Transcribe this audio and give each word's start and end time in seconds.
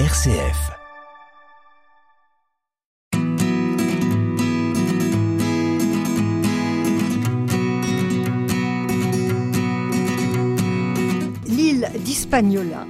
RCF. 0.00 0.72
L'île 11.46 11.88
d'Hispaniola, 12.00 12.86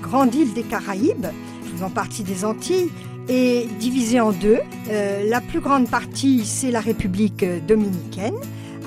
grande 0.00 0.34
île 0.34 0.54
des 0.54 0.62
Caraïbes, 0.62 1.26
faisant 1.70 1.90
partie 1.90 2.22
des 2.22 2.46
Antilles, 2.46 2.90
est 3.28 3.68
divisée 3.78 4.20
en 4.20 4.32
deux. 4.32 4.60
Euh, 4.88 5.28
la 5.28 5.42
plus 5.42 5.60
grande 5.60 5.90
partie, 5.90 6.46
c'est 6.46 6.70
la 6.70 6.80
République 6.80 7.44
dominicaine, 7.66 8.36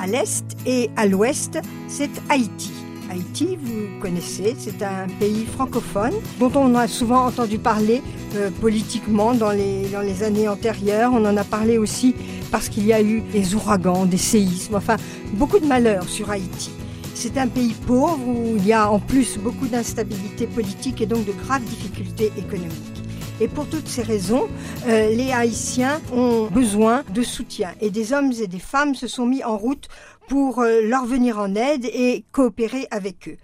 à 0.02 0.08
l'est, 0.08 0.44
et 0.66 0.90
à 0.96 1.06
l'ouest, 1.06 1.60
c'est 1.88 2.10
Haïti. 2.30 2.74
Haïti, 3.10 3.57
vous 3.60 4.00
connaissez, 4.00 4.55
c'est 4.57 4.84
un 4.84 5.07
pays 5.20 5.46
francophone 5.46 6.14
dont 6.39 6.52
on 6.55 6.75
a 6.75 6.88
souvent 6.88 7.25
entendu 7.25 7.57
parler 7.57 8.04
euh, 8.36 8.51
politiquement 8.61 9.34
dans 9.34 9.51
les, 9.51 9.88
dans 9.88 10.01
les 10.01 10.21
années 10.21 10.47
antérieures. 10.47 11.11
On 11.14 11.25
en 11.25 11.36
a 11.36 11.43
parlé 11.43 11.79
aussi 11.79 12.14
parce 12.51 12.70
qu'il 12.70 12.86
y 12.86 12.93
a 12.93 13.01
eu 13.01 13.21
des 13.21 13.56
ouragans, 13.56 14.06
des 14.06 14.18
séismes, 14.18 14.75
enfin 14.75 14.98
beaucoup 15.34 15.60
de 15.60 15.65
malheurs 15.65 16.07
sur 16.07 16.29
Haïti. 16.29 16.70
C'est 17.15 17.37
un 17.37 17.48
pays 17.48 17.74
pauvre 17.86 18.20
où 18.28 18.56
il 18.57 18.65
y 18.65 18.74
a 18.74 18.89
en 18.89 19.00
plus 19.00 19.37
beaucoup 19.37 19.68
d'instabilité 19.68 20.46
politique 20.46 21.01
et 21.01 21.06
donc 21.06 21.26
de 21.26 21.32
graves 21.32 21.64
difficultés 21.64 22.32
économiques. 22.37 23.00
Et 23.42 23.48
pour 23.48 23.68
toutes 23.68 23.87
ces 23.87 24.04
raisons, 24.04 24.48
euh, 24.87 25.15
les 25.15 25.32
Haïtiens 25.32 26.01
ont 26.14 26.48
besoin 26.48 27.04
de 27.14 27.23
soutien. 27.23 27.71
Et 27.79 27.89
des 27.89 28.12
hommes 28.12 28.32
et 28.39 28.48
des 28.48 28.60
femmes 28.60 28.96
se 28.96 29.07
sont 29.07 29.26
mis 29.26 29.43
en 29.43 29.57
route 29.57 29.87
pour 30.29 30.60
euh, 30.60 30.82
leur 30.83 31.06
venir 31.06 31.39
en 31.39 31.56
aide 31.56 31.86
et 31.86 32.23
coopérer 32.31 32.88
avec 32.92 33.28
eux. 33.28 33.38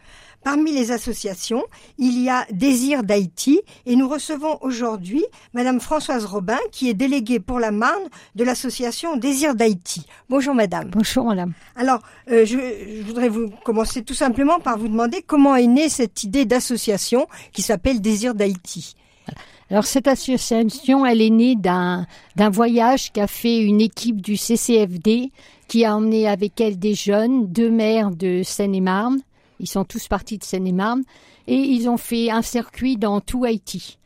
Parmi 0.43 0.71
les 0.71 0.91
associations, 0.91 1.63
il 1.98 2.21
y 2.21 2.30
a 2.30 2.45
Désir 2.52 3.02
d'Haïti 3.02 3.62
et 3.88 3.95
nous 3.95 4.07
recevons 4.07 4.59
aujourd'hui 4.62 5.26
Madame 5.55 5.79
Françoise 5.79 6.26
Robin 6.26 6.60
qui 6.71 6.87
est 6.87 6.93
déléguée 6.93 7.40
pour 7.40 7.60
la 7.60 7.71
Marne 7.71 8.04
de 8.35 8.43
l'association 8.43 9.18
Désir 9.18 9.55
d'Haïti. 9.55 10.05
Bonjour 10.29 10.54
Madame. 10.54 10.91
Bonjour 10.91 11.26
Madame. 11.26 11.54
Alors, 11.76 12.01
euh, 12.29 12.45
je, 12.45 12.57
je 12.60 13.01
voudrais 13.01 13.29
vous 13.29 13.49
commencer 13.63 14.04
tout 14.04 14.13
simplement 14.13 14.60
par 14.60 14.77
vous 14.77 14.88
demander 14.88 15.23
comment 15.23 15.55
est 15.55 15.65
née 15.65 15.90
cette 15.90 16.23
idée 16.23 16.45
d'association 16.45 17.26
qui 17.51 17.63
s'appelle 17.63 17.99
Désir 17.99 18.35
d'Haïti. 18.35 18.95
Alors 19.71 19.85
cette 19.85 20.07
association, 20.07 21.07
elle 21.07 21.21
est 21.21 21.32
née 21.32 21.55
d'un 21.55 22.05
d'un 22.35 22.51
voyage 22.51 23.12
qu'a 23.12 23.26
fait 23.26 23.63
une 23.63 23.82
équipe 23.82 24.21
du 24.21 24.38
CCFD 24.38 25.32
qui 25.68 25.85
a 25.85 25.96
emmené 25.96 26.27
avec 26.27 26.60
elle 26.62 26.77
des 26.77 26.94
jeunes, 26.94 27.48
deux 27.48 27.70
maires 27.70 28.12
de 28.12 28.41
Seine-et-Marne. 28.44 29.20
Ils 29.60 29.70
sont 29.70 29.85
tous 29.85 30.07
partis 30.07 30.38
de 30.38 30.44
Seine-et-Marne 30.44 31.04
et 31.48 31.55
ils 31.55 31.90
ont 31.90 31.98
fait 31.98 32.30
un 32.30 32.41
circuit 32.41 32.98
dans 32.98 33.22
tout 33.22 33.46
Haïti. 33.46 33.98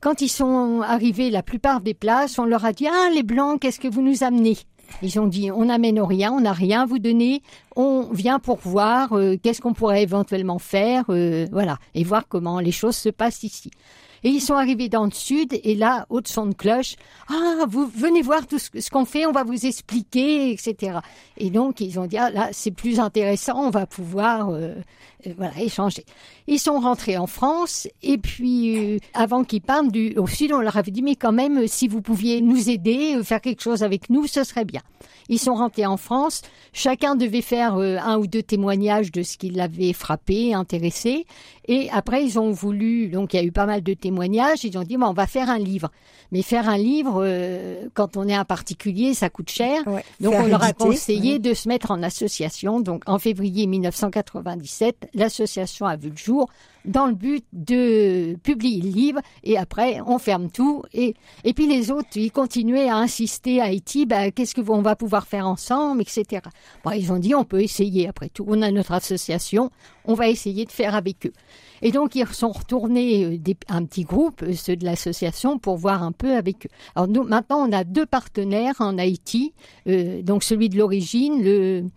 Quand 0.00 0.20
ils 0.20 0.28
sont 0.28 0.82
arrivés, 0.82 1.30
la 1.30 1.42
plupart 1.42 1.80
des 1.80 1.94
places, 1.94 2.38
on 2.38 2.44
leur 2.44 2.64
a 2.64 2.72
dit 2.72 2.86
ah 2.86 3.08
les 3.12 3.24
blancs, 3.24 3.60
qu'est-ce 3.60 3.80
que 3.80 3.88
vous 3.88 4.02
nous 4.02 4.22
amenez? 4.22 4.56
Ils 5.02 5.18
ont 5.18 5.26
dit 5.26 5.50
on 5.50 5.66
n'amène 5.66 6.00
rien, 6.00 6.32
on 6.32 6.40
n'a 6.40 6.52
rien 6.52 6.82
à 6.82 6.86
vous 6.86 6.98
donner, 6.98 7.42
on 7.76 8.08
vient 8.12 8.38
pour 8.38 8.58
voir 8.58 9.12
euh, 9.12 9.36
qu'est-ce 9.42 9.60
qu'on 9.60 9.74
pourrait 9.74 10.02
éventuellement 10.02 10.58
faire, 10.58 11.04
euh, 11.08 11.46
voilà, 11.50 11.78
et 11.94 12.04
voir 12.04 12.28
comment 12.28 12.60
les 12.60 12.72
choses 12.72 12.96
se 12.96 13.08
passent 13.08 13.42
ici. 13.42 13.70
Et 14.24 14.30
ils 14.30 14.40
sont 14.40 14.54
arrivés 14.54 14.88
dans 14.88 15.04
le 15.04 15.10
sud, 15.10 15.58
et 15.62 15.74
là, 15.74 16.06
haute 16.10 16.28
son 16.28 16.46
de 16.46 16.54
cloche, 16.54 16.96
ah, 17.28 17.64
vous 17.68 17.86
venez 17.86 18.22
voir 18.22 18.46
tout 18.46 18.58
ce, 18.58 18.90
qu'on 18.90 19.04
fait, 19.04 19.26
on 19.26 19.32
va 19.32 19.44
vous 19.44 19.66
expliquer, 19.66 20.50
etc. 20.52 20.98
Et 21.36 21.50
donc, 21.50 21.80
ils 21.80 21.98
ont 21.98 22.06
dit, 22.06 22.18
ah, 22.18 22.30
là, 22.30 22.48
c'est 22.52 22.70
plus 22.70 23.00
intéressant, 23.00 23.66
on 23.66 23.70
va 23.70 23.86
pouvoir, 23.86 24.50
euh, 24.50 24.74
euh, 25.26 25.32
voilà, 25.36 25.60
échanger. 25.60 26.04
Ils 26.46 26.58
sont 26.58 26.80
rentrés 26.80 27.16
en 27.16 27.26
France, 27.26 27.88
et 28.02 28.18
puis, 28.18 28.94
euh, 28.94 28.98
avant 29.14 29.44
qu'ils 29.44 29.62
partent 29.62 29.92
du, 29.92 30.14
au 30.16 30.26
sud, 30.26 30.52
on 30.52 30.60
leur 30.60 30.76
avait 30.76 30.90
dit, 30.90 31.02
mais 31.02 31.14
quand 31.14 31.32
même, 31.32 31.66
si 31.68 31.88
vous 31.88 32.02
pouviez 32.02 32.40
nous 32.40 32.70
aider, 32.70 33.18
faire 33.22 33.40
quelque 33.40 33.62
chose 33.62 33.82
avec 33.82 34.10
nous, 34.10 34.26
ce 34.26 34.44
serait 34.44 34.64
bien. 34.64 34.82
Ils 35.28 35.38
sont 35.38 35.54
rentrés 35.54 35.86
en 35.86 35.98
France, 35.98 36.42
chacun 36.72 37.14
devait 37.14 37.42
faire 37.42 37.74
un 37.74 38.18
ou 38.18 38.26
deux 38.26 38.42
témoignages 38.42 39.12
de 39.12 39.22
ce 39.22 39.36
qui 39.36 39.50
l'avait 39.50 39.92
frappé, 39.92 40.54
intéressé, 40.54 41.26
et 41.68 41.90
après, 41.90 42.24
ils 42.24 42.38
ont 42.38 42.50
voulu, 42.50 43.08
donc 43.08 43.34
il 43.34 43.36
y 43.36 43.40
a 43.40 43.42
eu 43.42 43.52
pas 43.52 43.66
mal 43.66 43.82
de 43.82 43.92
témoignages, 43.92 44.64
ils 44.64 44.78
ont 44.78 44.82
dit, 44.82 44.96
bon, 44.96 45.08
on 45.08 45.12
va 45.12 45.26
faire 45.26 45.50
un 45.50 45.58
livre. 45.58 45.90
Mais 46.32 46.40
faire 46.40 46.66
un 46.66 46.78
livre, 46.78 47.22
euh, 47.22 47.88
quand 47.92 48.16
on 48.16 48.26
est 48.26 48.34
un 48.34 48.46
particulier, 48.46 49.12
ça 49.12 49.28
coûte 49.28 49.50
cher. 49.50 49.82
donc 50.18 50.34
on 50.34 50.46
leur 50.46 50.62
a 50.62 50.72
conseillé 50.72 51.38
de 51.38 51.52
se 51.52 51.68
mettre 51.68 51.90
en 51.90 52.02
association. 52.02 52.80
Donc 52.80 53.02
en 53.06 53.18
février 53.18 53.66
1997, 53.66 55.10
l'association 55.12 55.84
a 55.84 55.96
vu 55.96 56.08
le 56.08 56.16
jour 56.16 56.48
dans 56.84 57.06
le 57.06 57.14
but 57.14 57.44
de 57.52 58.36
publier 58.42 58.82
le 58.82 58.90
livre 58.90 59.20
et 59.44 59.58
après 59.58 60.00
on 60.06 60.18
ferme 60.18 60.50
tout 60.50 60.82
et 60.92 61.14
et 61.44 61.52
puis 61.52 61.66
les 61.66 61.90
autres 61.90 62.08
ils 62.16 62.32
continuaient 62.32 62.88
à 62.88 62.96
insister 62.96 63.60
à 63.60 63.64
Haïti 63.64 64.06
bah, 64.06 64.30
qu'est-ce 64.30 64.54
que 64.54 64.60
on 64.68 64.82
va 64.82 64.96
pouvoir 64.96 65.26
faire 65.26 65.46
ensemble 65.46 66.02
etc 66.02 66.42
bon, 66.84 66.90
ils 66.92 67.12
ont 67.12 67.18
dit 67.18 67.34
on 67.34 67.44
peut 67.44 67.62
essayer 67.62 68.08
après 68.08 68.28
tout. 68.28 68.44
On 68.48 68.62
a 68.62 68.70
notre 68.70 68.92
association 68.92 69.70
on 70.04 70.14
va 70.14 70.28
essayer 70.28 70.64
de 70.64 70.72
faire 70.72 70.94
avec 70.94 71.26
eux. 71.26 71.32
Et 71.82 71.92
donc 71.92 72.14
ils 72.14 72.26
sont 72.28 72.50
retournés 72.50 73.24
euh, 73.24 73.54
un 73.68 73.84
petit 73.84 74.04
groupe 74.04 74.42
euh, 74.42 74.52
ceux 74.54 74.76
de 74.76 74.84
l'association 74.84 75.58
pour 75.58 75.76
voir 75.76 76.02
un 76.02 76.12
peu 76.12 76.34
avec 76.34 76.66
eux. 76.66 76.70
Alors 76.94 77.08
nous 77.08 77.22
maintenant 77.24 77.68
on 77.68 77.72
a 77.72 77.84
deux 77.84 78.06
partenaires 78.06 78.76
en 78.80 78.98
Haïti 78.98 79.52
euh, 79.88 80.22
donc 80.22 80.42
celui 80.42 80.68
de 80.68 80.78
l'origine 80.78 81.42
le 81.42 81.90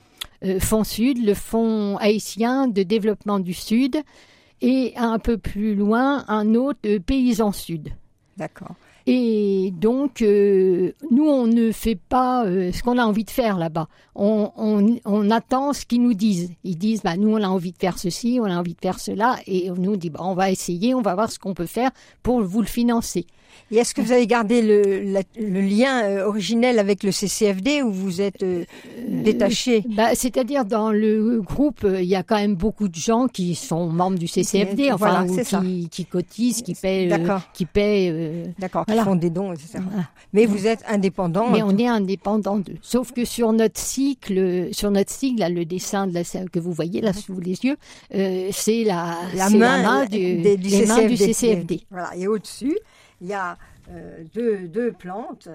Fonds 0.59 0.83
Sud, 0.83 1.23
le 1.23 1.35
Fonds 1.35 1.97
haïtien 1.97 2.67
de 2.67 2.81
développement 2.81 3.39
du 3.39 3.53
Sud, 3.53 4.01
et 4.61 4.94
un 4.95 5.19
peu 5.19 5.38
plus 5.38 5.75
loin, 5.75 6.23
un 6.27 6.55
autre 6.55 6.97
Paysan 6.99 7.51
Sud. 7.51 7.89
D'accord. 8.38 8.75
Et 9.07 9.73
donc, 9.75 10.22
euh, 10.22 10.91
nous, 11.09 11.27
on 11.27 11.47
ne 11.47 11.72
fait 11.72 11.95
pas 11.95 12.45
euh, 12.45 12.72
ce 12.72 12.83
qu'on 12.83 12.99
a 12.99 13.03
envie 13.03 13.23
de 13.23 13.31
faire 13.31 13.57
là-bas. 13.57 13.88
On, 14.13 14.51
on, 14.55 14.99
on, 15.05 15.31
attend 15.31 15.73
ce 15.73 15.85
qu'ils 15.85 16.03
nous 16.03 16.13
disent. 16.13 16.51
Ils 16.63 16.77
disent, 16.77 17.01
bah, 17.01 17.17
nous, 17.17 17.29
on 17.29 17.41
a 17.41 17.47
envie 17.47 17.72
de 17.72 17.77
faire 17.77 17.97
ceci, 17.97 18.39
on 18.39 18.45
a 18.45 18.55
envie 18.55 18.75
de 18.75 18.79
faire 18.79 18.99
cela. 18.99 19.38
Et 19.47 19.72
on 19.72 19.75
nous 19.75 19.97
dit, 19.97 20.11
bah, 20.11 20.19
on 20.22 20.35
va 20.35 20.51
essayer, 20.51 20.93
on 20.93 21.01
va 21.01 21.16
voir 21.16 21.31
ce 21.31 21.39
qu'on 21.39 21.55
peut 21.55 21.66
faire 21.66 21.89
pour 22.22 22.41
vous 22.41 22.61
le 22.61 22.67
financer. 22.67 23.25
Et 23.72 23.78
est-ce 23.78 23.94
que 23.94 24.01
vous 24.01 24.12
avez 24.12 24.28
gardé 24.28 24.62
le, 24.62 25.01
la, 25.12 25.22
le 25.39 25.62
lien 25.62 26.03
euh, 26.03 26.25
originel 26.25 26.79
avec 26.79 27.03
le 27.03 27.12
CCFD 27.12 27.81
ou 27.84 27.91
vous 27.91 28.19
êtes 28.19 28.44
euh, 28.44 28.66
détaché? 29.07 29.84
bah, 29.95 30.09
C'est-à-dire 30.13 30.66
dans 30.66 30.91
le 30.91 31.41
groupe, 31.41 31.85
il 31.85 32.03
y 32.06 32.16
a 32.16 32.23
quand 32.23 32.35
même 32.35 32.56
beaucoup 32.56 32.90
de 32.90 32.95
gens 32.95 33.28
qui 33.28 33.56
sont 33.56 33.88
membres 33.88 34.17
du 34.19 34.28
CCFD, 34.28 34.91
enfin, 34.91 35.25
voilà, 35.25 35.44
qui, 35.63 35.88
qui, 35.90 36.06
cotisent, 36.06 36.61
qui 36.61 36.73
paient, 36.75 37.07
euh, 37.11 37.38
qui 37.53 37.66
paient. 37.66 38.44
D'accord, 38.59 38.85
qui 38.85 38.97
font 38.97 39.16
des 39.16 39.29
dons, 39.29 39.53
etc. 39.53 39.79
Voilà. 39.90 40.07
Mais 40.34 40.45
vous 40.45 40.67
êtes 40.67 40.84
indépendant. 40.88 41.50
Mais 41.50 41.63
on 41.63 41.78
est 41.78 41.88
indépendant 41.88 42.57
d'eux. 42.57 42.78
Sauf 42.81 43.11
que 43.13 43.23
sur 43.23 43.53
notre 43.53 43.79
cycle, 43.79 44.69
sur 44.73 44.91
notre 44.91 45.11
là, 45.38 45.50
le 45.50 45.66
dessin 45.66 46.07
de 46.07 46.13
la, 46.13 46.23
que 46.23 46.59
vous 46.59 46.73
voyez 46.73 47.01
là 47.01 47.13
sous 47.13 47.40
les 47.40 47.63
yeux, 47.63 47.78
euh, 48.16 48.50
c'est 48.51 48.84
la, 48.84 49.17
la, 49.35 49.50
main, 49.50 49.78
la 49.78 49.84
main 49.84 50.06
du, 50.06 50.41
des, 50.41 50.57
du, 50.57 50.69
les 50.69 50.85
CCFD. 50.85 50.88
mains 50.88 51.07
du 51.07 51.17
CCFD. 51.17 51.81
Voilà. 51.91 52.16
Et 52.17 52.28
au-dessus, 52.28 52.78
il 53.21 53.27
y 53.27 53.33
a 53.33 53.57
euh, 53.89 54.23
deux, 54.33 54.67
deux 54.67 54.91
plantes 54.91 55.49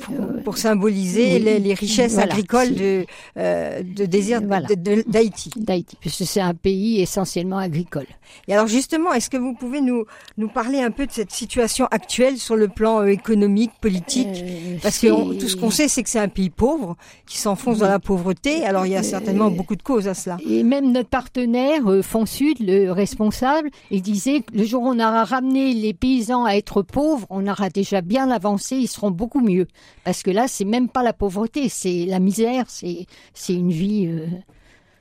pour, 0.00 0.14
pour 0.44 0.58
symboliser 0.58 1.34
oui, 1.34 1.38
les, 1.40 1.58
les, 1.58 1.74
richesses 1.74 2.14
voilà, 2.14 2.32
agricoles 2.32 2.74
de, 2.74 3.06
euh, 3.38 3.82
de 3.82 4.06
désir 4.06 4.40
voilà. 4.42 4.66
d'Haïti. 5.06 5.50
D'Haïti, 5.56 5.96
puisque 6.00 6.24
c'est 6.24 6.40
un 6.40 6.54
pays 6.54 7.00
essentiellement 7.00 7.58
agricole. 7.58 8.06
Et 8.48 8.54
alors 8.54 8.66
justement, 8.66 9.12
est-ce 9.12 9.30
que 9.30 9.36
vous 9.36 9.54
pouvez 9.54 9.80
nous, 9.80 10.04
nous 10.38 10.48
parler 10.48 10.80
un 10.80 10.90
peu 10.90 11.06
de 11.06 11.12
cette 11.12 11.30
situation 11.30 11.86
actuelle 11.90 12.38
sur 12.38 12.56
le 12.56 12.68
plan 12.68 13.00
euh, 13.00 13.06
économique, 13.06 13.72
politique? 13.80 14.28
Euh, 14.42 14.78
Parce 14.82 14.98
que 14.98 15.08
on, 15.08 15.34
tout 15.34 15.48
ce 15.48 15.56
qu'on 15.56 15.70
sait, 15.70 15.88
c'est 15.88 16.02
que 16.02 16.08
c'est 16.08 16.18
un 16.18 16.28
pays 16.28 16.50
pauvre, 16.50 16.96
qui 17.26 17.38
s'enfonce 17.38 17.76
oui. 17.76 17.82
dans 17.82 17.88
la 17.88 17.98
pauvreté. 17.98 18.64
Alors 18.64 18.86
il 18.86 18.92
y 18.92 18.96
a 18.96 19.02
certainement 19.02 19.46
euh, 19.46 19.50
beaucoup 19.50 19.76
de 19.76 19.82
causes 19.82 20.08
à 20.08 20.14
cela. 20.14 20.36
Et 20.48 20.62
même 20.62 20.92
notre 20.92 21.08
partenaire, 21.08 21.86
euh, 21.86 22.02
Fonds 22.02 22.26
Sud, 22.26 22.58
le 22.60 22.90
responsable, 22.90 23.70
il 23.90 24.02
disait 24.02 24.40
que 24.40 24.56
le 24.56 24.64
jour 24.64 24.82
où 24.82 24.88
on 24.88 24.98
aura 24.98 25.24
ramené 25.24 25.72
les 25.74 25.94
paysans 25.94 26.44
à 26.44 26.52
être 26.54 26.82
pauvres, 26.82 27.26
on 27.30 27.46
aura 27.46 27.70
déjà 27.70 28.00
bien 28.00 28.30
avancé, 28.30 28.76
ils 28.76 28.88
seront 28.88 29.10
beaucoup 29.10 29.40
mieux. 29.40 29.66
Parce 30.04 30.22
que 30.22 30.30
là, 30.30 30.48
c'est 30.48 30.64
même 30.64 30.88
pas 30.88 31.02
la 31.02 31.12
pauvreté, 31.12 31.68
c'est 31.68 32.04
la 32.06 32.18
misère, 32.18 32.64
c'est 32.68 33.06
c'est 33.32 33.54
une 33.54 33.70
vie. 33.72 34.06
Euh, 34.06 34.26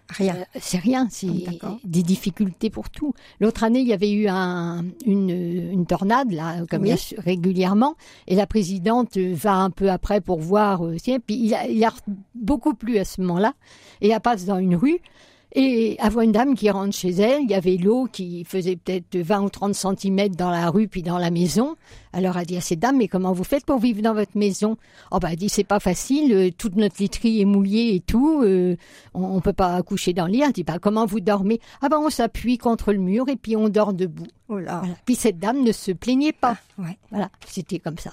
rien. 0.10 0.36
Euh, 0.36 0.60
c'est 0.60 0.78
rien, 0.78 1.08
c'est 1.10 1.28
des 1.84 2.04
difficultés 2.04 2.70
pour 2.70 2.90
tout. 2.90 3.14
L'autre 3.40 3.64
année, 3.64 3.80
il 3.80 3.88
y 3.88 3.94
avait 3.94 4.12
eu 4.12 4.28
un, 4.28 4.86
une, 5.06 5.30
une 5.30 5.86
tornade, 5.86 6.32
là, 6.32 6.66
comme 6.70 6.84
oui. 6.84 6.90
il 6.90 7.16
y 7.16 7.20
a 7.20 7.22
régulièrement, 7.22 7.96
et 8.28 8.36
la 8.36 8.48
présidente 8.48 9.18
va 9.18 9.56
un 9.56 9.70
peu 9.70 9.90
après 9.90 10.22
pour 10.22 10.40
voir, 10.40 10.86
euh, 10.86 10.98
tiens, 11.02 11.20
puis 11.20 11.36
il 11.36 11.54
a, 11.54 11.68
il 11.68 11.84
a 11.84 11.94
beaucoup 12.36 12.74
plu 12.74 12.98
à 12.98 13.06
ce 13.06 13.22
moment-là, 13.22 13.54
et 14.02 14.10
elle 14.10 14.20
passe 14.20 14.46
dans 14.46 14.58
une 14.58 14.76
rue, 14.76 15.00
Et 15.56 15.98
voit 16.10 16.24
une 16.24 16.32
dame 16.32 16.56
qui 16.56 16.70
rentre 16.70 16.96
chez 16.96 17.12
elle, 17.12 17.44
il 17.44 17.52
y 17.52 17.54
avait 17.54 17.78
l'eau 17.78 18.08
qui 18.12 18.44
faisait 18.44 18.76
peut-être 18.76 19.18
20 19.18 19.42
ou 19.42 19.50
30 19.50 19.76
centimètres 19.76 20.36
dans 20.36 20.50
la 20.50 20.70
rue 20.70 20.88
puis 20.88 21.04
dans 21.04 21.20
la 21.20 21.30
maison. 21.30 21.76
Alors 22.12 22.38
elle 22.38 22.48
dit 22.48 22.58
à 22.58 22.62
cette 22.62 22.80
dame, 22.80 22.98
mais 22.98 23.08
comment 23.08 23.34
vous 23.34 23.44
faites 23.44 23.64
pour 23.66 23.78
vivre 23.80 24.02
dans 24.02 24.16
votre 24.16 24.36
maison? 24.36 24.78
Oh 25.12 25.20
bah 25.20 25.30
elle 25.32 25.38
dit, 25.38 25.50
c'est 25.50 25.64
pas 25.64 25.80
facile, 25.80 26.34
euh, 26.34 26.50
toute 26.56 26.76
notre 26.76 26.96
literie 27.00 27.42
est 27.42 27.46
mouillée 27.46 27.96
et 27.96 28.00
tout, 28.00 28.42
euh, 28.44 28.78
on, 29.14 29.24
on 29.24 29.42
peut 29.42 29.54
pas 29.54 29.82
coucher 29.84 30.14
dans 30.14 30.26
le 30.26 30.32
lit. 30.32 30.42
Elle 30.42 30.54
dit, 30.54 30.64
bah 30.64 30.80
comment 30.80 31.06
vous 31.06 31.20
dormez? 31.20 31.60
Ah 31.82 31.90
bah 31.90 32.00
on 32.00 32.10
s'appuie 32.10 32.58
contre 32.58 32.92
le 32.92 33.00
mur 33.00 33.30
et 33.30 33.36
puis 33.36 33.56
on 33.56 33.70
dort 33.70 33.94
debout. 33.94 34.28
Oh 34.50 34.58
là. 34.58 34.80
Voilà. 34.80 34.96
Puis 35.06 35.16
cette 35.16 35.38
dame 35.40 35.64
ne 35.64 35.72
se 35.72 35.92
plaignait 35.92 36.34
pas. 36.34 36.58
Ouais. 36.80 36.98
Voilà, 37.12 37.30
c'était 37.48 37.80
comme 37.80 37.98
ça. 38.00 38.12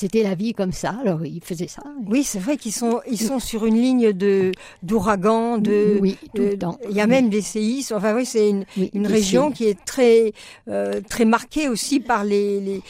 C'était 0.00 0.22
la 0.22 0.36
vie 0.36 0.52
comme 0.54 0.70
ça, 0.70 0.94
alors 1.02 1.26
il 1.26 1.40
faisait 1.42 1.66
ça. 1.66 1.82
Oui, 2.06 2.22
c'est 2.22 2.38
vrai 2.38 2.56
qu'ils 2.56 2.70
sont, 2.72 3.00
ils 3.10 3.20
sont 3.20 3.40
sur 3.40 3.66
une 3.66 3.74
ligne 3.74 4.12
de 4.12 4.52
d'ouragan, 4.84 5.58
de. 5.58 5.98
Oui, 6.00 6.16
tout 6.36 6.42
le 6.42 6.56
temps. 6.56 6.78
Il 6.88 6.94
y 6.94 7.00
a 7.00 7.08
même 7.08 7.28
des 7.30 7.40
séismes. 7.42 7.94
Enfin, 7.96 8.14
oui, 8.14 8.24
c'est 8.24 8.48
une, 8.48 8.64
Oui, 8.76 8.90
une 8.94 9.08
région 9.08 9.46
séismes. 9.48 9.54
qui 9.56 9.64
est 9.64 9.84
très, 9.84 10.32
euh, 10.68 11.00
très 11.08 11.24
marquée 11.24 11.66
aussi 11.68 11.98
par 11.98 12.22
les, 12.22 12.60
les, 12.60 12.80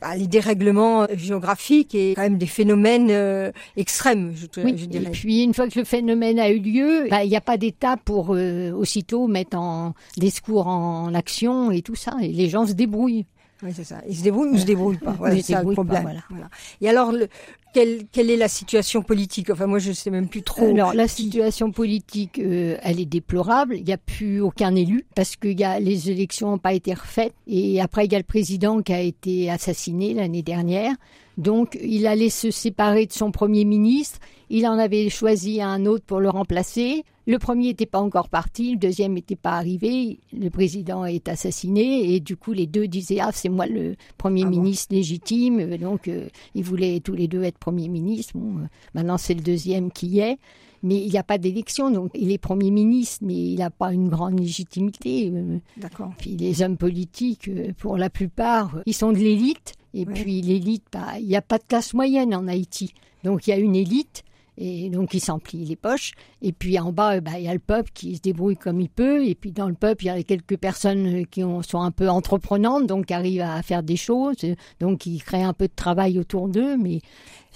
bah, 0.00 0.16
les 0.16 0.26
dérèglements 0.26 1.06
géographiques 1.14 1.94
et 1.94 2.14
quand 2.16 2.22
même 2.22 2.36
des 2.36 2.46
phénomènes 2.46 3.10
euh, 3.12 3.52
extrêmes, 3.76 4.34
je, 4.34 4.46
Oui, 4.60 4.74
je 4.76 4.84
et 4.84 4.86
dirais. 4.88 5.10
puis 5.12 5.44
une 5.44 5.54
fois 5.54 5.68
que 5.68 5.78
le 5.78 5.84
phénomène 5.84 6.40
a 6.40 6.50
eu 6.50 6.58
lieu, 6.58 7.06
bah, 7.08 7.22
il 7.22 7.30
n'y 7.30 7.36
a 7.36 7.40
pas 7.40 7.58
d'État 7.58 7.96
pour 7.96 8.34
euh, 8.34 8.72
aussitôt 8.72 9.28
mettre 9.28 9.56
en, 9.56 9.94
des 10.16 10.30
secours 10.30 10.66
en 10.66 11.14
action 11.14 11.70
et 11.70 11.82
tout 11.82 11.94
ça. 11.94 12.16
Et 12.20 12.32
les 12.32 12.48
gens 12.48 12.66
se 12.66 12.72
débrouillent. 12.72 13.24
Oui, 13.62 13.70
c'est 13.74 13.84
ça. 13.84 14.02
Ils 14.08 14.16
se 14.16 14.22
débrouillent 14.22 14.50
ou 14.50 14.58
se 14.58 14.64
débrouillent 14.64 14.98
pas. 14.98 15.12
Voilà, 15.18 15.36
c'est 15.36 15.52
ça 15.52 15.62
le 15.62 15.68
débrouillent 15.68 15.76
pas, 15.76 15.94
problème. 15.94 16.22
voilà. 16.30 16.48
Et 16.80 16.88
alors, 16.88 17.12
le, 17.12 17.28
quelle, 17.72 18.06
quelle 18.10 18.30
est 18.30 18.36
la 18.36 18.48
situation 18.48 19.02
politique? 19.02 19.50
Enfin, 19.50 19.66
moi, 19.66 19.78
je 19.78 19.92
sais 19.92 20.10
même 20.10 20.28
plus 20.28 20.42
trop. 20.42 20.66
Alors 20.70 20.94
la 20.94 21.08
situation 21.08 21.72
politique, 21.72 22.38
euh, 22.38 22.76
elle 22.82 23.00
est 23.00 23.06
déplorable. 23.06 23.76
Il 23.76 23.84
n'y 23.84 23.92
a 23.92 23.98
plus 23.98 24.40
aucun 24.40 24.74
élu 24.74 25.04
parce 25.14 25.36
que 25.36 25.48
y 25.48 25.64
a, 25.64 25.80
les 25.80 26.10
élections 26.10 26.50
n'ont 26.50 26.58
pas 26.58 26.74
été 26.74 26.94
refaites. 26.94 27.34
Et 27.46 27.80
après, 27.80 28.06
il 28.06 28.12
y 28.12 28.14
a 28.14 28.18
le 28.18 28.24
président 28.24 28.82
qui 28.82 28.92
a 28.92 29.00
été 29.00 29.50
assassiné 29.50 30.14
l'année 30.14 30.42
dernière. 30.42 30.94
Donc, 31.36 31.78
il 31.82 32.06
allait 32.06 32.30
se 32.30 32.50
séparer 32.50 33.06
de 33.06 33.12
son 33.12 33.30
premier 33.30 33.64
ministre. 33.64 34.20
Il 34.48 34.66
en 34.66 34.78
avait 34.78 35.10
choisi 35.10 35.60
un 35.60 35.84
autre 35.84 36.04
pour 36.06 36.20
le 36.20 36.30
remplacer. 36.30 37.04
Le 37.28 37.38
premier 37.38 37.68
n'était 37.68 37.86
pas 37.86 37.98
encore 38.00 38.28
parti, 38.28 38.72
le 38.72 38.76
deuxième 38.78 39.14
n'était 39.14 39.34
pas 39.36 39.52
arrivé. 39.56 40.20
Le 40.32 40.48
président 40.48 41.04
est 41.04 41.28
assassiné 41.28 42.14
et 42.14 42.20
du 42.20 42.36
coup, 42.36 42.52
les 42.52 42.66
deux 42.66 42.86
disaient 42.86 43.18
ah 43.20 43.30
c'est 43.32 43.48
moi 43.48 43.66
le 43.66 43.96
premier 44.16 44.42
Ah 44.44 44.50
bon. 44.50 44.60
ministre 44.60 44.94
légitime. 44.94 45.76
Donc, 45.76 46.06
euh, 46.06 46.28
ils 46.54 46.62
voulaient 46.62 47.00
tous 47.00 47.14
les 47.14 47.26
deux 47.26 47.42
être 47.42 47.58
premier 47.58 47.88
ministre. 47.88 48.34
Bon, 48.36 48.58
euh, 48.58 48.66
maintenant 48.94 49.18
c'est 49.18 49.34
le 49.34 49.40
deuxième 49.42 49.90
qui 49.90 50.20
est. 50.20 50.38
Mais 50.82 51.02
il 51.02 51.10
n'y 51.10 51.18
a 51.18 51.24
pas 51.24 51.38
d'élection, 51.38 51.90
donc 51.90 52.10
il 52.14 52.30
est 52.30 52.38
Premier 52.38 52.70
ministre, 52.70 53.24
mais 53.26 53.34
il 53.34 53.56
n'a 53.58 53.70
pas 53.70 53.92
une 53.92 54.08
grande 54.08 54.38
légitimité. 54.38 55.32
euh. 55.34 55.58
D'accord. 55.78 56.12
Puis 56.18 56.36
les 56.36 56.62
hommes 56.62 56.76
politiques, 56.76 57.50
pour 57.78 57.96
la 57.96 58.08
plupart, 58.10 58.78
ils 58.86 58.94
sont 58.94 59.10
de 59.10 59.18
l'élite. 59.18 59.72
Et 59.94 60.04
Ouais. 60.06 60.12
puis 60.12 60.42
l'élite, 60.42 60.84
bah, 60.92 61.14
il 61.18 61.26
n'y 61.26 61.34
a 61.34 61.42
pas 61.42 61.56
de 61.58 61.64
classe 61.66 61.92
moyenne 61.94 62.34
en 62.34 62.46
Haïti. 62.46 62.92
Donc 63.24 63.46
il 63.46 63.50
y 63.50 63.52
a 63.54 63.56
une 63.56 63.74
élite, 63.74 64.22
et 64.58 64.88
donc 64.90 65.14
ils 65.14 65.20
s'emplient 65.20 65.64
les 65.64 65.76
poches. 65.76 66.12
Et 66.42 66.52
puis 66.52 66.78
en 66.78 66.92
bas, 66.92 67.16
euh, 67.16 67.20
bah, 67.20 67.32
il 67.38 67.44
y 67.44 67.48
a 67.48 67.52
le 67.54 67.58
peuple 67.58 67.90
qui 67.94 68.16
se 68.16 68.20
débrouille 68.20 68.56
comme 68.56 68.80
il 68.80 68.88
peut. 68.88 69.26
Et 69.26 69.34
puis 69.34 69.52
dans 69.52 69.68
le 69.68 69.74
peuple, 69.74 70.04
il 70.04 70.06
y 70.06 70.10
a 70.10 70.22
quelques 70.22 70.56
personnes 70.56 71.06
euh, 71.22 71.24
qui 71.30 71.42
ont- 71.44 71.62
sont 71.62 71.80
un 71.80 71.90
peu 71.90 72.08
entreprenantes, 72.08 72.86
donc 72.86 73.06
qui 73.06 73.14
arrivent 73.14 73.42
à 73.42 73.62
faire 73.62 73.82
des 73.82 73.96
choses. 73.96 74.36
euh, 74.44 74.54
Donc 74.80 75.06
ils 75.06 75.22
créent 75.22 75.42
un 75.42 75.52
peu 75.52 75.66
de 75.68 75.74
travail 75.74 76.18
autour 76.18 76.48
d'eux, 76.48 76.76
mais 76.76 77.00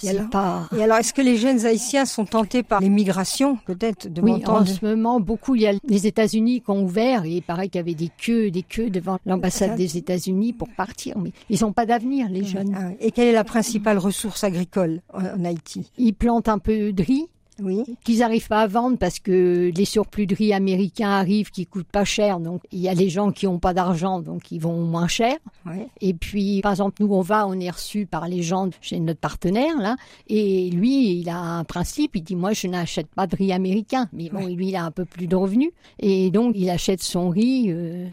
Et 0.03 0.11
alors 0.11 0.31
pas... 0.31 0.69
Et 0.77 0.83
alors, 0.83 0.99
est-ce 0.99 1.13
que 1.13 1.23
les 1.23 1.37
jeunes 1.37 1.65
haïtiens 1.67 2.05
sont 2.05 2.25
tentés 2.25 2.63
par 2.63 2.81
l'immigration, 2.81 3.57
peut-être, 3.67 4.09
de 4.09 4.21
Oui, 4.21 4.43
en 4.47 4.65
ce 4.65 4.85
moment, 4.85 5.21
beaucoup, 5.21 5.55
il 5.55 5.63
y 5.63 5.67
a 5.67 5.73
les 5.87 6.07
États-Unis 6.07 6.61
qui 6.63 6.71
ont 6.71 6.83
ouvert 6.83 7.25
et 7.25 7.37
il 7.37 7.43
paraît 7.43 7.69
qu'il 7.69 7.79
y 7.79 7.83
avait 7.83 7.95
des 7.95 8.11
queues, 8.17 8.51
des 8.51 8.63
queues 8.63 8.91
devant 8.91 9.19
l'ambassade 9.27 9.77
des 9.77 9.97
États-Unis 9.97 10.53
pour 10.53 10.69
partir. 10.69 11.19
Mais 11.19 11.33
ils 11.49 11.61
n'ont 11.63 11.73
pas 11.73 11.87
d'avenir, 11.87 12.29
les 12.29 12.45
jeunes. 12.45 12.77
Ah, 12.77 12.91
Et 13.01 13.11
quelle 13.11 13.29
est 13.29 13.33
la 13.33 13.45
principale 13.45 13.99
ressource 13.99 14.45
agricole 14.45 15.01
en, 15.13 15.25
en 15.25 15.45
Haïti? 15.45 15.91
Ils 15.99 16.15
plantent 16.15 16.49
un 16.49 16.59
peu 16.59 16.93
de 16.93 17.03
riz 17.03 17.29
Oui. 17.63 17.83
qu'ils 18.05 18.19
n'arrivent 18.19 18.49
pas 18.49 18.63
à 18.63 18.67
vendre 18.67 18.97
parce 18.99 19.19
que 19.19 19.71
les 19.75 19.85
surplus 19.85 20.27
de 20.27 20.35
riz 20.35 20.53
américains 20.53 21.11
arrivent 21.11 21.51
qui 21.51 21.67
coûtent 21.67 21.87
pas 21.91 22.05
cher. 22.05 22.41
Donc, 22.41 22.63
il 22.73 22.81
y 22.81 22.89
a 22.89 22.95
les 22.95 23.09
gens 23.09 23.33
qui 23.33 23.47
n'ont 23.47 23.59
pas 23.59 23.75
d'argent, 23.75 24.21
donc 24.21 24.51
ils 24.51 24.61
vont 24.61 24.81
moins 24.83 25.09
cher. 25.09 25.37
Et 26.01 26.15
puis, 26.15 26.61
par 26.63 26.73
exemple, 26.73 27.03
nous, 27.03 27.13
on 27.15 27.21
va, 27.21 27.47
on 27.47 27.59
est 27.61 27.71
reçu 27.71 28.07
par 28.07 28.29
les 28.29 28.43
gens 28.43 28.71
chez 28.81 28.99
notre 29.01 29.21
partenaire, 29.21 29.77
là. 29.79 29.97
Et 30.29 30.71
lui, 30.71 31.21
il 31.21 31.29
a 31.29 31.39
un 31.39 31.65
principe, 31.65 32.17
il 32.17 32.23
dit, 32.23 32.37
moi, 32.37 32.53
je 32.53 32.67
n'achète 32.67 33.09
pas 33.09 33.27
de 33.27 33.37
riz 33.37 33.53
américain. 33.53 34.09
Mais 34.13 34.29
bon, 34.31 34.47
lui, 34.47 34.69
il 34.69 34.77
a 34.77 34.85
un 34.85 34.91
peu 34.91 35.05
plus 35.05 35.27
de 35.27 35.37
revenus. 35.37 35.71
Et 35.99 36.31
donc, 36.31 36.55
il 36.57 36.69
achète 36.71 37.03
son 37.03 37.29
riz. 37.31 37.67
euh, 37.71 38.07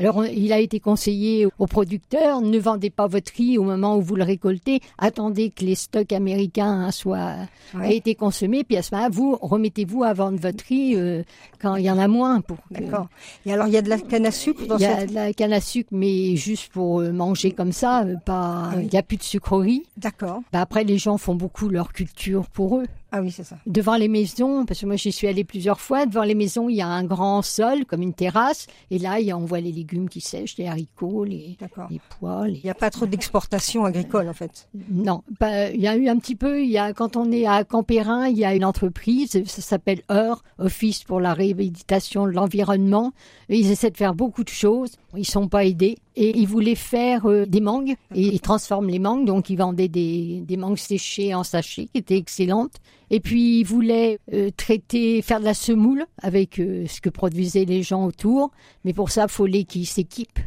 Alors, 0.00 0.16
on- 0.16 0.24
il 0.24 0.52
a 0.52 0.58
été 0.58 0.80
conseillé 0.80 1.46
aux 1.58 1.66
producteurs, 1.66 2.40
ne 2.40 2.58
vendez 2.58 2.90
pas 2.90 3.06
votre 3.06 3.32
riz 3.36 3.58
au 3.58 3.62
moment 3.62 3.96
où 3.96 4.00
vous 4.02 4.16
le 4.16 4.24
récoltez, 4.24 4.80
attendez 4.98 5.50
que 5.50 5.64
les 5.64 5.74
stocks 5.74 6.12
américains 6.12 6.86
hein, 6.86 6.90
soient 6.90 7.34
Ouais. 7.74 7.92
aient 7.92 7.96
été 7.98 8.14
consommés, 8.16 8.64
puis 8.64 8.76
à 8.76 8.82
ce 8.82 8.92
moment-là, 8.94 9.10
vous 9.12 9.36
remettez-vous 9.40 10.02
à 10.02 10.12
vendre 10.12 10.38
votre 10.40 10.64
riz 10.64 10.94
euh, 10.96 11.22
quand 11.60 11.76
il 11.76 11.84
y 11.84 11.90
en 11.90 11.98
a 11.98 12.08
moins. 12.08 12.40
Pour 12.40 12.56
que- 12.74 12.80
D'accord. 12.82 13.08
Et 13.46 13.52
alors, 13.52 13.66
il 13.68 13.72
y 13.72 13.76
a 13.76 13.82
de 13.82 13.88
la 13.88 13.98
canne 13.98 14.26
à 14.26 14.30
sucre 14.32 14.66
dans 14.66 14.76
il 14.78 14.82
y 14.82 14.86
a 14.86 15.00
cette... 15.00 15.10
de 15.10 15.14
la 15.14 15.32
canne 15.32 15.52
à 15.52 15.60
sucre, 15.60 15.90
mais 15.92 16.34
juste 16.36 16.72
pour 16.72 17.00
euh, 17.00 17.12
manger 17.12 17.52
comme 17.52 17.72
ça, 17.72 18.02
euh, 18.04 18.16
pas. 18.24 18.70
Oui. 18.76 18.84
Il 18.84 18.90
n'y 18.92 18.98
a 18.98 19.02
plus 19.02 19.18
de 19.18 19.22
sucreries. 19.22 19.84
D'accord. 19.96 20.40
Bah, 20.52 20.60
après, 20.62 20.82
les 20.84 20.98
gens 20.98 21.18
font 21.18 21.34
beaucoup 21.34 21.68
leur 21.68 21.92
culture 21.92 22.46
pour 22.48 22.78
eux. 22.78 22.86
Ah 23.12 23.20
oui, 23.20 23.30
c'est 23.30 23.42
ça. 23.44 23.56
Devant 23.66 23.96
les 23.96 24.08
maisons, 24.08 24.64
parce 24.64 24.80
que 24.80 24.86
moi 24.86 24.96
j'y 24.96 25.10
suis 25.12 25.26
allée 25.26 25.44
plusieurs 25.44 25.80
fois, 25.80 26.06
devant 26.06 26.22
les 26.22 26.34
maisons, 26.34 26.68
il 26.68 26.76
y 26.76 26.80
a 26.82 26.86
un 26.86 27.04
grand 27.04 27.42
sol, 27.42 27.84
comme 27.86 28.02
une 28.02 28.14
terrasse, 28.14 28.66
et 28.90 28.98
là, 28.98 29.18
il 29.20 29.26
y 29.26 29.30
a- 29.30 29.36
on 29.36 29.44
voit 29.44 29.60
les 29.60 29.72
légumes 29.72 30.08
qui 30.08 30.20
sèchent, 30.20 30.56
les 30.58 30.66
haricots, 30.66 31.24
les, 31.24 31.56
les 31.90 32.00
pois. 32.18 32.46
les- 32.46 32.58
Il 32.58 32.64
n'y 32.64 32.70
a 32.70 32.74
pas 32.74 32.90
trop 32.90 33.06
d'exportation 33.06 33.84
agricole, 33.84 34.28
en 34.28 34.32
fait. 34.34 34.68
Non, 34.90 35.22
bah, 35.40 35.70
il 35.70 35.80
y 35.80 35.88
a 35.88 35.96
eu 35.96 36.08
un 36.08 36.18
petit 36.18 36.36
peu, 36.36 36.62
il 36.62 36.70
y 36.70 36.78
a, 36.78 36.92
quand 36.92 37.16
on 37.16 37.32
est 37.32 37.46
à 37.46 37.64
Campérin, 37.64 38.28
il 38.28 38.36
y 38.38 38.44
a 38.44 38.54
une 38.54 38.64
entreprise, 38.64 39.42
ça 39.44 39.62
s'appelle 39.62 40.02
HEUR, 40.10 40.42
Office 40.58 41.02
pour 41.04 41.20
la 41.20 41.34
réhabilitation 41.34 42.26
de 42.26 42.30
l'environnement. 42.32 43.12
Et 43.48 43.58
Ils 43.58 43.70
essaient 43.70 43.90
de 43.90 43.96
faire 43.96 44.14
beaucoup 44.14 44.44
de 44.44 44.48
choses, 44.48 44.92
ils 45.16 45.26
sont 45.26 45.48
pas 45.48 45.64
aidés. 45.64 45.98
Et 46.16 46.38
ils 46.38 46.46
voulaient 46.46 46.74
faire 46.74 47.26
euh, 47.26 47.46
des 47.46 47.60
mangues, 47.60 47.94
et 48.14 48.22
ils 48.22 48.40
transforment 48.40 48.88
les 48.88 48.98
mangues, 48.98 49.26
donc 49.26 49.48
ils 49.48 49.56
vendaient 49.56 49.88
des, 49.88 50.44
mangues 50.58 50.76
séchées 50.76 51.34
en 51.34 51.44
sachets, 51.44 51.86
qui 51.86 51.98
étaient 51.98 52.16
excellentes. 52.16 52.76
Et 53.10 53.20
puis 53.20 53.60
ils 53.60 53.64
voulaient 53.64 54.18
euh, 54.32 54.50
traiter, 54.56 55.22
faire 55.22 55.40
de 55.40 55.44
la 55.44 55.54
semoule 55.54 56.04
avec 56.20 56.58
euh, 56.58 56.84
ce 56.88 57.00
que 57.00 57.10
produisaient 57.10 57.64
les 57.64 57.82
gens 57.82 58.06
autour. 58.06 58.50
Mais 58.84 58.92
pour 58.92 59.10
ça, 59.10 59.24
il 59.24 59.30
faut 59.30 59.46
qui 59.46 59.84
s'équipent. 59.84 60.40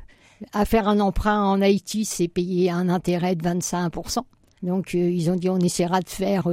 À 0.52 0.66
faire 0.66 0.90
un 0.90 1.00
emprunt 1.00 1.44
en 1.44 1.62
Haïti, 1.62 2.04
c'est 2.04 2.28
payer 2.28 2.70
un 2.70 2.90
intérêt 2.90 3.36
de 3.36 3.44
25%. 3.44 4.20
Donc 4.62 4.94
ils 4.94 5.30
ont 5.30 5.36
dit 5.36 5.50
on 5.50 5.60
essaiera 5.60 6.02
de 6.02 6.10
faire 6.10 6.48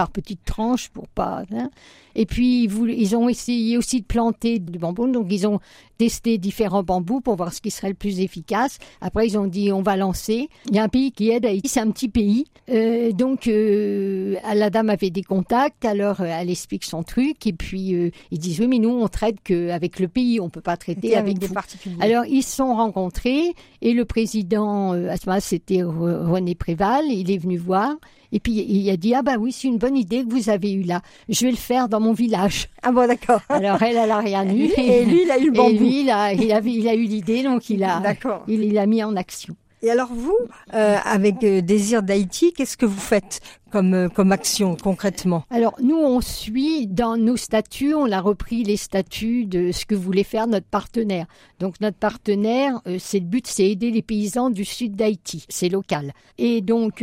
par 0.00 0.10
petites 0.10 0.44
tranches 0.46 0.88
pour 0.88 1.08
pas. 1.08 1.42
hein. 1.52 1.68
Et 2.16 2.26
puis 2.26 2.64
ils, 2.64 2.68
voulaient- 2.68 2.96
ils 2.98 3.14
ont 3.14 3.28
essayé 3.28 3.76
aussi 3.76 4.00
de 4.00 4.06
planter 4.06 4.58
du 4.58 4.78
bambou. 4.78 5.06
Donc 5.06 5.26
ils 5.30 5.46
ont 5.46 5.60
testé 5.98 6.38
différents 6.38 6.82
bambous 6.82 7.20
pour 7.20 7.36
voir 7.36 7.52
ce 7.52 7.60
qui 7.60 7.70
serait 7.70 7.90
le 7.90 7.94
plus 7.94 8.20
efficace. 8.20 8.78
Après 9.02 9.26
ils 9.28 9.36
ont 9.38 9.46
dit 9.46 9.70
on 9.72 9.82
va 9.82 9.96
lancer. 9.96 10.48
Il 10.70 10.74
y 10.74 10.78
a 10.78 10.82
un 10.84 10.88
pays 10.88 11.12
qui 11.12 11.28
aide 11.30 11.44
Haïti, 11.44 11.68
c'est 11.68 11.80
un 11.80 11.90
petit 11.90 12.08
pays. 12.08 12.46
Euh, 12.70 13.12
donc 13.12 13.46
euh, 13.46 14.36
la 14.54 14.70
dame 14.70 14.88
avait 14.90 15.10
des 15.10 15.22
contacts. 15.22 15.84
Alors 15.84 16.20
euh, 16.22 16.24
elle 16.40 16.50
explique 16.50 16.84
son 16.84 17.02
truc 17.02 17.46
et 17.46 17.52
puis 17.52 17.94
euh, 17.94 18.10
ils 18.30 18.38
disent 18.38 18.58
oui 18.60 18.68
mais 18.68 18.78
nous 18.78 18.88
on 18.90 19.06
traite 19.08 19.36
qu'avec 19.44 20.00
le 20.00 20.08
pays, 20.08 20.40
on 20.40 20.48
peut 20.48 20.62
pas 20.62 20.76
traiter 20.78 21.14
avec 21.14 21.20
avec 21.30 21.38
des 21.40 21.46
vous. 21.48 21.54
particuliers. 21.54 21.96
Alors 22.00 22.24
ils 22.26 22.42
se 22.42 22.56
sont 22.56 22.74
rencontrés 22.74 23.54
et 23.82 23.92
le 23.92 24.04
président, 24.06 24.92
à 24.92 25.16
ce 25.18 25.26
moment-là 25.26 25.40
c'était 25.40 25.82
Re- 25.82 26.26
René 26.32 26.54
Préval, 26.54 27.04
il 27.10 27.30
est 27.30 27.38
venu 27.38 27.58
voir 27.58 27.94
et 28.32 28.40
puis 28.40 28.52
il 28.52 28.88
a 28.90 28.96
dit 28.96 29.14
ah 29.14 29.22
bah 29.22 29.36
oui 29.38 29.52
c'est 29.52 29.68
une 29.68 29.78
bonne 29.78 29.96
idée 29.96 30.24
que 30.24 30.30
vous 30.30 30.50
avez 30.50 30.72
eue 30.72 30.82
là, 30.82 31.02
je 31.28 31.44
vais 31.44 31.50
le 31.50 31.56
faire 31.56 31.88
dans 31.88 32.00
mon 32.00 32.12
village. 32.12 32.68
Ah 32.82 32.92
bon, 32.92 33.06
d'accord. 33.06 33.40
Alors 33.48 33.82
elle 33.82 33.96
elle 33.96 34.10
a 34.10 34.18
rien 34.18 34.44
eu 34.44 34.70
Et 34.76 35.04
lui, 35.04 35.22
il 35.24 35.30
a 35.30 35.38
eu 35.38 35.50
le 35.50 35.60
et 35.60 35.72
lui 35.72 36.00
il 36.02 36.10
a 36.10 36.32
il 36.32 36.52
a, 36.52 36.60
il 36.60 36.88
a 36.88 36.94
eu 36.94 37.04
l'idée 37.04 37.42
donc 37.42 37.70
il 37.70 37.82
a 37.84 38.02
il 38.48 38.62
il 38.64 38.74
l'a 38.74 38.86
mis 38.86 39.02
en 39.02 39.16
action. 39.16 39.54
Et 39.82 39.90
alors 39.90 40.12
vous, 40.12 40.36
euh, 40.74 40.96
avec 41.04 41.42
euh, 41.42 41.62
Désir 41.62 42.02
d'Haïti, 42.02 42.52
qu'est-ce 42.52 42.76
que 42.76 42.84
vous 42.84 43.00
faites 43.00 43.40
comme, 43.70 43.94
euh, 43.94 44.08
comme 44.10 44.30
action 44.30 44.76
concrètement? 44.76 45.44
Alors 45.48 45.74
nous, 45.82 45.96
on 45.96 46.20
suit 46.20 46.86
dans 46.86 47.16
nos 47.16 47.38
statuts, 47.38 47.94
on 47.94 48.12
a 48.12 48.20
repris 48.20 48.62
les 48.62 48.76
statuts 48.76 49.46
de 49.46 49.72
ce 49.72 49.86
que 49.86 49.94
voulait 49.94 50.22
faire 50.22 50.46
notre 50.46 50.66
partenaire. 50.66 51.26
Donc 51.60 51.80
notre 51.80 51.96
partenaire, 51.96 52.82
euh, 52.86 52.96
c'est 52.98 53.20
le 53.20 53.24
but, 53.24 53.46
c'est 53.46 53.70
aider 53.70 53.90
les 53.90 54.02
paysans 54.02 54.50
du 54.50 54.66
sud 54.66 54.96
d'Haïti, 54.96 55.46
c'est 55.48 55.70
local. 55.70 56.12
Et 56.36 56.60
donc 56.60 57.02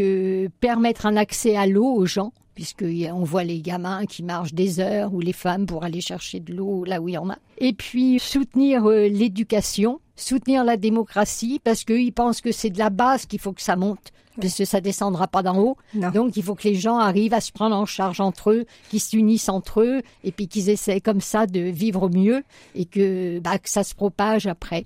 permettre 0.60 1.08
un 1.08 1.18
accès 1.18 1.56
à 1.56 1.66
l'eau 1.66 1.92
aux 1.96 2.06
gens. 2.06 2.32
Puisqu'on 2.58 3.24
voit 3.24 3.44
les 3.44 3.62
gamins 3.62 4.08
qui 4.08 4.24
marchent 4.24 4.56
des 4.56 4.80
heures 4.80 5.14
ou 5.14 5.20
les 5.20 5.32
femmes 5.32 5.68
pour 5.68 5.84
aller 5.84 6.02
chercher 6.02 6.40
de 6.40 6.56
l'eau 6.56 6.86
là 6.86 7.00
où 7.00 7.08
il 7.08 7.12
y 7.12 7.18
en 7.20 7.30
a. 7.30 7.38
Et 7.60 7.72
puis 7.72 8.18
soutenir 8.18 8.90
euh, 8.90 9.08
l'éducation, 9.08 10.00
soutenir 10.16 10.64
la 10.64 10.76
démocratie, 10.76 11.62
parce 11.64 11.84
qu'ils 11.84 12.14
pensent 12.14 12.42
que 12.42 12.52
c'est 12.52 12.72
de 12.72 12.80
la 12.80 12.90
base 12.90 13.28
qu'il 13.28 13.38
faut 13.38 13.54
que 13.54 13.62
ça 13.62 13.76
monte 13.76 14.12
parce 14.42 14.56
que 14.56 14.66
ça 14.66 14.82
descendra 14.82 15.28
pas 15.28 15.44
d'en 15.44 15.58
haut. 15.58 15.78
Donc 15.94 16.38
il 16.38 16.44
faut 16.44 16.56
que 16.56 16.68
les 16.68 16.76
gens 16.76 16.98
arrivent 16.98 17.34
à 17.34 17.42
se 17.42 17.52
prendre 17.52 17.76
en 17.76 17.86
charge 17.86 18.22
entre 18.22 18.52
eux, 18.52 18.66
qu'ils 18.90 19.02
s'unissent 19.02 19.50
entre 19.50 19.82
eux, 19.82 20.02
et 20.24 20.32
puis 20.32 20.48
qu'ils 20.48 20.70
essaient 20.70 21.02
comme 21.02 21.22
ça 21.22 21.48
de 21.48 21.60
vivre 21.60 22.10
mieux 22.10 22.44
et 22.76 22.86
que, 22.86 23.40
bah, 23.40 23.58
que 23.58 23.70
ça 23.70 23.84
se 23.84 23.96
propage 23.96 24.46
après. 24.46 24.84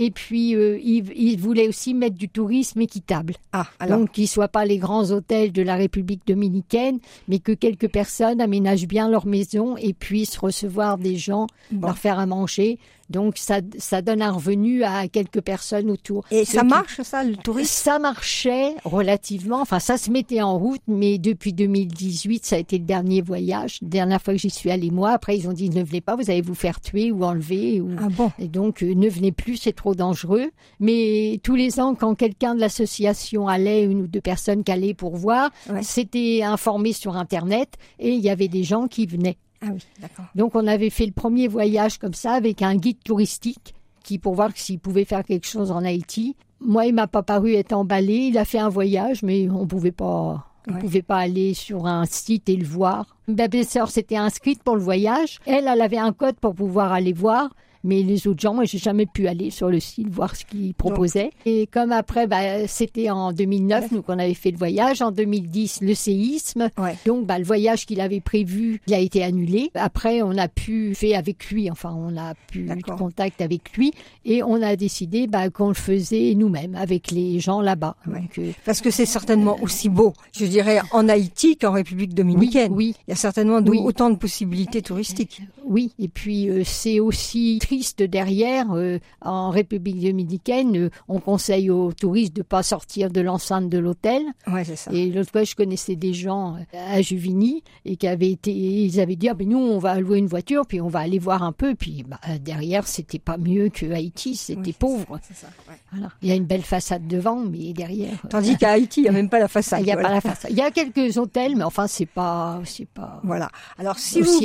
Et 0.00 0.12
puis, 0.12 0.54
euh, 0.54 0.78
il, 0.80 1.36
voulait 1.40 1.66
aussi 1.66 1.92
mettre 1.92 2.16
du 2.16 2.28
tourisme 2.28 2.80
équitable. 2.80 3.34
Ah, 3.52 3.66
alors. 3.80 3.98
Donc, 3.98 4.12
qu'il 4.12 4.24
ne 4.24 4.28
soit 4.28 4.46
pas 4.46 4.64
les 4.64 4.78
grands 4.78 5.10
hôtels 5.10 5.50
de 5.50 5.60
la 5.60 5.74
République 5.74 6.24
dominicaine, 6.24 7.00
mais 7.26 7.40
que 7.40 7.50
quelques 7.50 7.88
personnes 7.88 8.40
aménagent 8.40 8.86
bien 8.86 9.08
leur 9.08 9.26
maison 9.26 9.76
et 9.76 9.94
puissent 9.94 10.38
recevoir 10.38 10.98
des 10.98 11.16
gens, 11.16 11.48
leur 11.72 11.98
faire 11.98 12.20
à 12.20 12.26
manger, 12.26 12.78
donc 13.10 13.38
ça, 13.38 13.60
ça 13.78 14.02
donne 14.02 14.22
un 14.22 14.32
revenu 14.32 14.82
à 14.84 15.08
quelques 15.08 15.40
personnes 15.40 15.90
autour. 15.90 16.24
Et 16.30 16.44
ça 16.44 16.62
marche 16.62 17.00
ça, 17.02 17.24
le 17.24 17.36
tourisme? 17.36 17.68
Ça 17.68 17.98
marchait 17.98 18.74
relativement, 18.84 19.60
enfin 19.60 19.78
ça 19.78 19.96
se 19.96 20.10
mettait 20.10 20.42
en 20.42 20.58
route, 20.58 20.82
mais 20.86 21.18
depuis 21.18 21.52
2018, 21.52 22.44
ça 22.44 22.56
a 22.56 22.58
été 22.58 22.78
le 22.78 22.84
dernier 22.84 23.22
voyage, 23.22 23.78
la 23.82 23.88
dernière 23.88 24.22
fois 24.22 24.34
que 24.34 24.40
j'y 24.40 24.50
suis 24.50 24.70
allée 24.70 24.90
moi. 24.90 25.10
Après 25.10 25.36
ils 25.36 25.48
ont 25.48 25.52
dit 25.52 25.70
ne 25.70 25.82
venez 25.82 26.00
pas, 26.00 26.16
vous 26.16 26.30
allez 26.30 26.42
vous 26.42 26.54
faire 26.54 26.80
tuer 26.80 27.10
ou 27.10 27.24
enlever. 27.24 27.80
Ou... 27.80 27.90
Ah 27.98 28.08
bon? 28.10 28.30
Et 28.38 28.48
donc 28.48 28.82
euh, 28.82 28.94
ne 28.94 29.08
venez 29.08 29.32
plus, 29.32 29.56
c'est 29.56 29.72
trop 29.72 29.94
dangereux. 29.94 30.50
Mais 30.80 31.40
tous 31.42 31.54
les 31.54 31.80
ans, 31.80 31.94
quand 31.94 32.14
quelqu'un 32.14 32.54
de 32.54 32.60
l'association 32.60 33.48
allait, 33.48 33.84
une 33.84 34.02
ou 34.02 34.06
deux 34.06 34.20
personnes 34.20 34.64
qui 34.64 34.72
allaient 34.72 34.94
pour 34.94 35.16
voir, 35.16 35.50
c'était 35.82 36.42
informé 36.42 36.92
sur 36.92 37.16
Internet 37.16 37.74
et 37.98 38.10
il 38.10 38.20
y 38.20 38.30
avait 38.30 38.48
des 38.48 38.64
gens 38.64 38.88
qui 38.88 39.06
venaient. 39.06 39.38
Ah 39.60 39.68
oui, 39.72 39.80
d'accord. 40.00 40.26
Donc 40.34 40.54
on 40.54 40.66
avait 40.66 40.90
fait 40.90 41.06
le 41.06 41.12
premier 41.12 41.48
voyage 41.48 41.98
comme 41.98 42.14
ça 42.14 42.32
avec 42.32 42.62
un 42.62 42.76
guide 42.76 43.02
touristique 43.04 43.74
qui 44.04 44.18
pour 44.18 44.34
voir 44.34 44.50
s'il 44.54 44.78
pouvait 44.78 45.04
faire 45.04 45.24
quelque 45.24 45.46
chose 45.46 45.70
en 45.70 45.84
Haïti. 45.84 46.36
Moi, 46.60 46.86
il 46.86 46.94
m'a 46.94 47.06
pas 47.06 47.22
paru 47.22 47.54
être 47.54 47.72
emballé. 47.72 48.14
Il 48.14 48.38
a 48.38 48.44
fait 48.44 48.58
un 48.58 48.68
voyage, 48.68 49.22
mais 49.22 49.48
on 49.50 49.66
pouvait 49.66 49.92
pas. 49.92 50.44
On 50.68 50.74
pouvait 50.74 51.02
pas 51.02 51.18
aller 51.18 51.54
sur 51.54 51.86
un 51.86 52.04
site 52.04 52.48
et 52.48 52.56
le 52.56 52.66
voir. 52.66 53.16
Ma 53.26 53.48
belle-sœur 53.48 53.90
s'était 53.90 54.16
inscrite 54.16 54.62
pour 54.62 54.76
le 54.76 54.82
voyage. 54.82 55.38
Elle, 55.46 55.66
elle 55.66 55.80
avait 55.80 55.98
un 55.98 56.12
code 56.12 56.36
pour 56.36 56.54
pouvoir 56.54 56.92
aller 56.92 57.12
voir. 57.14 57.54
Mais 57.84 58.02
les 58.02 58.26
autres 58.26 58.40
gens, 58.40 58.54
moi, 58.54 58.64
j'ai 58.64 58.78
jamais 58.78 59.06
pu 59.06 59.28
aller 59.28 59.50
sur 59.50 59.68
le 59.68 59.80
site 59.80 60.08
voir 60.08 60.36
ce 60.36 60.44
qu'ils 60.44 60.74
proposaient. 60.74 61.30
Et 61.46 61.66
comme 61.66 61.92
après, 61.92 62.26
bah, 62.26 62.66
c'était 62.66 63.10
en 63.10 63.32
2009, 63.32 63.92
nous 63.92 64.02
qu'on 64.02 64.18
avait 64.18 64.34
fait 64.34 64.50
le 64.50 64.58
voyage. 64.58 65.02
En 65.02 65.10
2010, 65.10 65.80
le 65.82 65.94
séisme. 65.94 66.68
Donc, 67.06 67.26
bah, 67.26 67.38
le 67.38 67.44
voyage 67.44 67.86
qu'il 67.86 68.00
avait 68.00 68.20
prévu, 68.20 68.80
il 68.86 68.94
a 68.94 68.98
été 68.98 69.22
annulé. 69.22 69.70
Après, 69.74 70.22
on 70.22 70.36
a 70.36 70.48
pu 70.48 70.94
faire 70.94 71.18
avec 71.18 71.50
lui. 71.50 71.70
Enfin, 71.70 71.94
on 71.96 72.16
a 72.16 72.34
pu 72.34 72.68
contact 72.96 73.40
avec 73.40 73.76
lui 73.76 73.92
et 74.24 74.42
on 74.42 74.60
a 74.62 74.76
décidé 74.76 75.26
bah, 75.26 75.50
qu'on 75.50 75.68
le 75.68 75.74
faisait 75.74 76.34
nous-mêmes 76.34 76.74
avec 76.74 77.10
les 77.10 77.40
gens 77.40 77.60
là-bas. 77.60 77.96
Euh, 78.08 78.52
Parce 78.64 78.80
que 78.80 78.90
c'est 78.90 79.06
certainement 79.06 79.56
aussi 79.62 79.88
beau, 79.88 80.12
je 80.36 80.46
dirais, 80.46 80.80
en 80.92 81.08
Haïti 81.08 81.56
qu'en 81.56 81.72
République 81.72 82.14
dominicaine. 82.14 82.72
Oui, 82.72 82.94
Il 83.06 83.10
y 83.10 83.12
a 83.12 83.16
certainement 83.16 83.58
autant 83.84 84.10
de 84.10 84.16
possibilités 84.16 84.82
touristiques. 84.82 85.42
Oui. 85.64 85.92
Et 85.98 86.08
puis, 86.08 86.48
euh, 86.48 86.62
c'est 86.64 87.00
aussi 87.00 87.58
triste 87.68 88.02
derrière. 88.02 88.72
Euh, 88.72 88.98
en 89.20 89.50
République 89.50 90.00
dominicaine, 90.00 90.76
euh, 90.76 90.90
on 91.06 91.20
conseille 91.20 91.68
aux 91.68 91.92
touristes 91.92 92.34
de 92.34 92.42
pas 92.42 92.62
sortir 92.62 93.10
de 93.10 93.20
l'enceinte 93.20 93.68
de 93.68 93.76
l'hôtel. 93.76 94.22
Ouais, 94.46 94.64
c'est 94.64 94.76
ça. 94.76 94.90
Et 94.90 95.10
l'autre 95.10 95.30
fois, 95.30 95.44
je 95.44 95.54
connaissais 95.54 95.94
des 95.94 96.14
gens 96.14 96.56
euh, 96.56 96.94
à 96.94 97.02
Juvigny 97.02 97.62
et 97.84 97.96
qui 97.96 98.08
avaient 98.08 98.30
été, 98.30 98.52
ils 98.52 99.00
avaient 99.00 99.16
dit, 99.16 99.28
ah, 99.28 99.34
ben 99.34 99.50
nous, 99.50 99.58
on 99.58 99.78
va 99.78 100.00
louer 100.00 100.18
une 100.18 100.28
voiture, 100.28 100.66
puis 100.66 100.80
on 100.80 100.88
va 100.88 101.00
aller 101.00 101.18
voir 101.18 101.42
un 101.42 101.52
peu. 101.52 101.74
Puis 101.74 102.04
bah, 102.08 102.18
derrière, 102.40 102.86
c'était 102.86 103.18
pas 103.18 103.36
mieux 103.36 103.68
que 103.68 103.92
Haïti, 103.92 104.34
c'était 104.34 104.72
pauvre. 104.72 105.20
Ça, 105.34 105.48
voilà. 105.92 106.10
Il 106.22 106.28
y 106.30 106.32
a 106.32 106.36
une 106.36 106.46
belle 106.46 106.62
façade 106.62 107.06
devant, 107.06 107.36
mais 107.36 107.74
derrière. 107.74 108.16
Tandis 108.30 108.56
qu'à 108.56 108.72
Haïti, 108.72 109.00
il 109.00 109.02
n'y 109.04 109.08
a 109.10 109.12
même 109.12 109.28
pas 109.28 109.40
la 109.40 109.48
façade. 109.48 109.80
Il 109.82 109.84
n'y 109.84 109.92
a 109.92 109.96
pas 109.96 110.10
la 110.10 110.20
façade. 110.20 110.50
Il 110.50 110.56
y 110.56 110.62
a 110.62 110.70
quelques 110.70 111.18
hôtels, 111.18 111.54
mais 111.56 111.64
enfin, 111.64 111.86
c'est 111.86 112.06
pas, 112.06 112.60
c'est 112.64 112.88
pas. 112.88 113.20
Voilà. 113.22 113.50
Alors, 113.78 113.98
si 113.98 114.20
vous, 114.22 114.40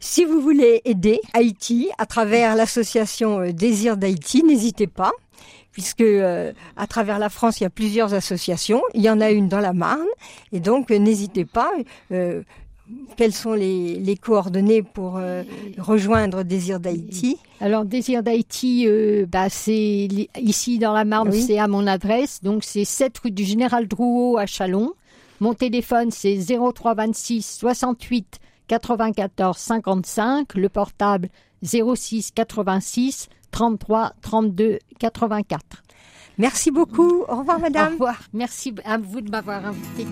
si 0.00 0.24
vous 0.24 0.40
voulez 0.40 0.80
aider 0.84 1.20
Haïti 1.34 1.90
à 1.98 2.06
travers 2.06 2.56
la 2.56 2.61
l'association 2.62 3.40
euh, 3.40 3.52
Désir 3.52 3.96
d'Haïti, 3.96 4.44
n'hésitez 4.44 4.86
pas 4.86 5.12
puisque 5.72 6.02
euh, 6.02 6.52
à 6.76 6.86
travers 6.86 7.18
la 7.18 7.30
France, 7.30 7.58
il 7.58 7.62
y 7.62 7.66
a 7.66 7.70
plusieurs 7.70 8.12
associations. 8.12 8.82
Il 8.92 9.00
y 9.00 9.08
en 9.08 9.22
a 9.22 9.30
une 9.30 9.48
dans 9.48 9.58
la 9.58 9.72
Marne, 9.72 10.12
et 10.52 10.60
donc 10.60 10.90
euh, 10.90 10.98
n'hésitez 10.98 11.46
pas. 11.46 11.72
quelles 13.16 13.32
sont 13.32 13.54
les, 13.54 14.18
coordonnées 14.20 14.82
pour 14.82 15.18
rejoindre 15.78 16.42
Désir 16.42 16.78
d'Haïti? 16.78 17.38
Alors 17.60 17.86
Désir 17.86 18.22
d'Haïti, 18.22 18.86
bah, 19.26 19.48
c'est 19.48 20.08
ici 20.38 20.78
dans 20.78 20.92
la 20.92 21.06
Marne, 21.06 21.32
c'est 21.32 21.58
à 21.58 21.68
mon 21.68 21.86
adresse, 21.86 22.42
donc 22.42 22.64
c'est 22.64 22.84
7 22.84 23.18
rue 23.20 23.30
du 23.30 23.44
Général 23.44 23.88
Drouot 23.88 24.36
à 24.36 24.44
Chalon. 24.44 24.92
Mon 25.40 25.54
téléphone 25.54 26.10
c'est 26.10 26.36
0326 26.36 27.42
68 27.60 28.40
94 28.72 29.58
55, 29.58 30.54
le 30.54 30.70
portable 30.70 31.28
06 31.62 32.30
86 32.34 33.28
33 33.50 34.14
32 34.22 34.78
84. 34.98 35.82
Merci 36.38 36.70
beaucoup. 36.70 37.24
Au 37.28 37.36
revoir, 37.36 37.60
madame. 37.60 37.88
Au 37.88 37.92
revoir. 37.92 38.22
Merci 38.32 38.74
à 38.86 38.96
vous 38.96 39.20
de 39.20 39.30
m'avoir 39.30 39.66
invité. 39.66 40.06